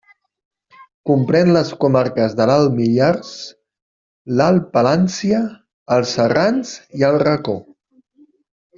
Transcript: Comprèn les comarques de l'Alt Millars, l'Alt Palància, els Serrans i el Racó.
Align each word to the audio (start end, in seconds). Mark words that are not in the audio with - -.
Comprèn 1.09 1.51
les 1.57 1.69
comarques 1.83 2.33
de 2.39 2.47
l'Alt 2.51 2.73
Millars, 2.79 3.29
l'Alt 4.41 4.67
Palància, 4.79 5.45
els 5.99 6.19
Serrans 6.19 6.77
i 7.03 7.11
el 7.13 7.23
Racó. 7.29 7.61